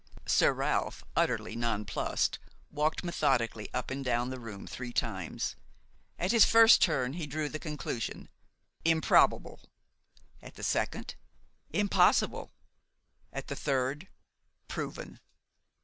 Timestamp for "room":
4.39-4.65